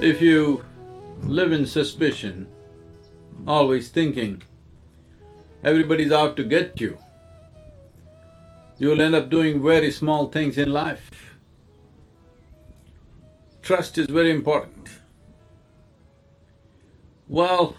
[0.00, 0.64] If you
[1.24, 2.46] live in suspicion,
[3.48, 4.42] always thinking
[5.64, 6.98] everybody's out to get you,
[8.78, 11.34] you'll end up doing very small things in life.
[13.60, 14.88] Trust is very important.
[17.26, 17.76] Well,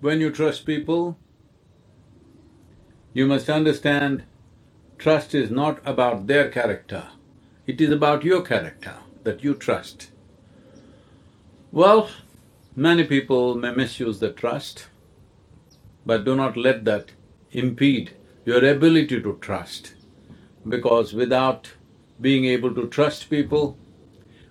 [0.00, 1.16] when you trust people,
[3.12, 4.24] you must understand
[4.98, 7.04] trust is not about their character,
[7.68, 10.11] it is about your character that you trust.
[11.74, 12.10] Well,
[12.76, 14.88] many people may misuse the trust,
[16.04, 17.12] but do not let that
[17.50, 18.10] impede
[18.44, 19.94] your ability to trust,
[20.68, 21.72] because without
[22.20, 23.78] being able to trust people,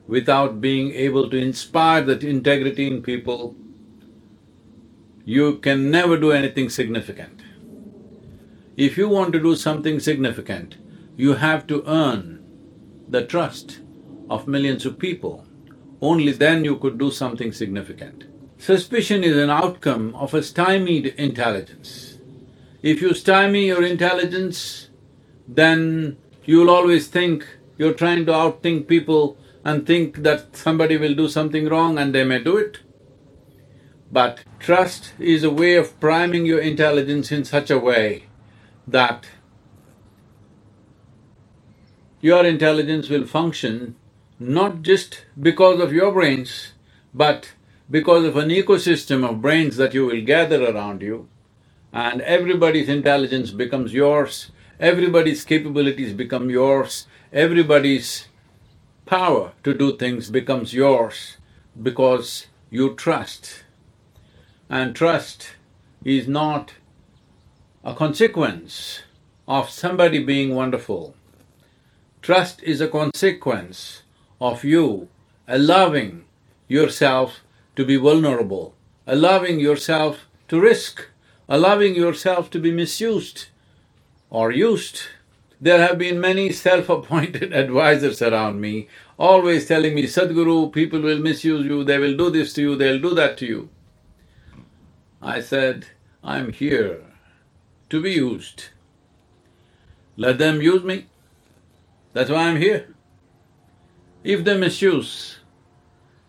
[0.08, 3.56] without being able to inspire that integrity in people,
[5.24, 7.44] you can never do anything significant.
[8.76, 10.78] If you want to do something significant,
[11.18, 12.44] you have to earn
[13.08, 13.82] the trust
[14.28, 15.46] of millions of people
[16.02, 18.26] only then you could do something significant.
[18.58, 22.18] Suspicion is an outcome of a stymied intelligence.
[22.82, 24.90] If you stymie your intelligence,
[25.48, 31.28] then you'll always think you're trying to outthink people and think that somebody will do
[31.28, 32.80] something wrong and they may do it.
[34.12, 38.24] But trust is a way of priming your intelligence in such a way
[38.88, 39.28] that
[42.20, 43.96] your intelligence will function
[44.42, 46.72] not just because of your brains,
[47.14, 47.54] but
[47.92, 51.30] because of an ecosystem of brains that you will gather around you,
[51.94, 58.30] and everybody's intelligence becomes yours, everybody's capabilities become yours, everybody's
[59.06, 61.38] power to do things becomes yours
[61.80, 63.64] because you trust.
[64.72, 65.52] And trust
[66.04, 66.74] is not
[67.84, 69.02] a consequence
[69.48, 71.14] of somebody being wonderful.
[72.24, 74.02] Trust is a consequence
[74.42, 75.08] of you
[75.48, 76.26] allowing
[76.68, 77.42] yourself
[77.76, 78.74] to be vulnerable,
[79.06, 81.08] allowing yourself to risk,
[81.48, 83.46] allowing yourself to be misused
[84.30, 85.02] or used.
[85.62, 88.88] There have been many self-appointed advisors around me,
[89.20, 93.00] always telling me, Sadhguru, people will misuse you, they will do this to you, they'll
[93.00, 93.70] do that to you.
[95.22, 95.88] I said,
[96.24, 97.04] I'm here
[97.92, 98.70] to be used.
[100.18, 101.08] Let them use me.
[102.14, 102.88] That's why I'm here.
[104.24, 105.40] If they misuse,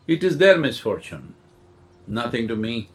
[0.06, 1.34] it is their misfortune,
[2.06, 2.88] nothing to me.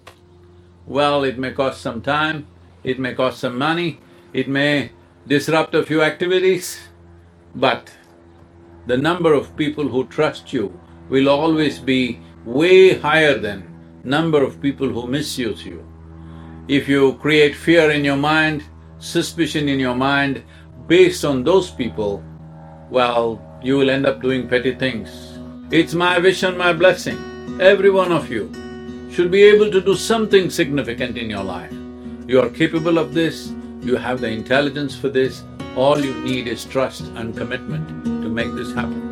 [0.88, 2.48] Well, it may cost some time,
[2.84, 4.00] it may cost some money,
[4.34, 4.92] it may
[5.28, 6.80] disrupt a few activities,
[7.54, 7.92] but
[8.88, 13.72] the number of people who trust you will always be way higher than
[14.04, 15.86] number of people who misuse you.
[16.68, 18.64] If you create fear in your mind,
[18.98, 20.44] suspicion in your mind
[20.88, 22.24] based on those people,
[22.90, 25.38] well, you will end up doing petty things.
[25.72, 27.18] It's my wish and my blessing,
[27.60, 28.52] every one of you
[29.12, 31.74] should be able to do something significant in your life.
[32.28, 33.52] You are capable of this,
[33.82, 35.44] you have the intelligence for this,
[35.76, 39.07] all you need is trust and commitment to make this happen.